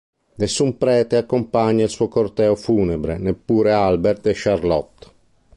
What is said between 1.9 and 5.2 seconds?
suo corteo funebre, neppure Albert e Charlotte.